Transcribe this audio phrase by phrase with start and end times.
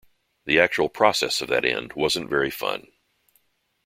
[0.45, 2.87] The actual process of that end wasn't very fun.